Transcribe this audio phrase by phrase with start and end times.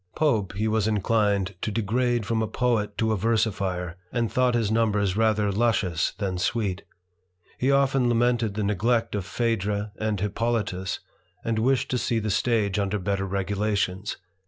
[0.15, 4.71] Pope he was inclined to degrade from a poet to a versifier, and thought his
[4.71, 6.81] numbers rather luscious than sweet.
[7.59, 11.01] He often lamented the neglect of Phaedra and Hippolitus,
[11.45, 14.17] and wished to see the stage under better regulations.